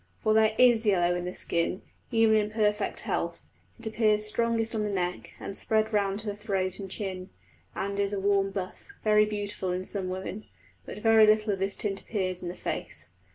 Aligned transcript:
For 0.17 0.33
there 0.33 0.55
is 0.57 0.83
yellow 0.83 1.13
in 1.15 1.25
the 1.25 1.35
skin, 1.35 1.83
even 2.11 2.35
in 2.35 2.49
perfect 2.49 3.01
health; 3.01 3.39
it 3.79 3.85
appears 3.85 4.25
strongest 4.25 4.73
on 4.73 4.81
the 4.81 4.89
neck, 4.89 5.33
and 5.39 5.55
spread 5.55 5.93
round 5.93 6.21
to 6.21 6.25
the 6.25 6.35
throat 6.35 6.79
and 6.79 6.89
chin, 6.89 7.29
and 7.75 7.99
is 7.99 8.11
a 8.11 8.19
warm 8.19 8.49
buff, 8.49 8.83
very 9.03 9.25
beautiful 9.25 9.71
in 9.71 9.85
some 9.85 10.09
women; 10.09 10.45
but 10.87 10.97
very 10.97 11.27
little 11.27 11.53
of 11.53 11.59
this 11.59 11.75
tint 11.75 12.01
appears 12.01 12.41
in 12.41 12.49
the 12.49 12.55
face. 12.55 13.11